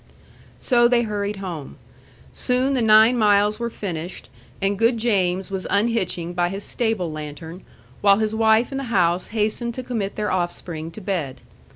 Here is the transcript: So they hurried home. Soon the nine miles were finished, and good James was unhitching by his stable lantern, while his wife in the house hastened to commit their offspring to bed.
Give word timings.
So 0.59 0.87
they 0.87 1.03
hurried 1.03 1.35
home. 1.35 1.75
Soon 2.33 2.73
the 2.73 2.81
nine 2.81 3.19
miles 3.19 3.59
were 3.59 3.69
finished, 3.69 4.31
and 4.59 4.79
good 4.79 4.97
James 4.97 5.51
was 5.51 5.67
unhitching 5.69 6.33
by 6.33 6.49
his 6.49 6.63
stable 6.63 7.11
lantern, 7.11 7.63
while 8.01 8.17
his 8.17 8.33
wife 8.33 8.71
in 8.71 8.79
the 8.79 8.85
house 8.85 9.27
hastened 9.27 9.75
to 9.75 9.83
commit 9.83 10.15
their 10.15 10.31
offspring 10.31 10.89
to 10.89 11.01
bed. 11.01 11.41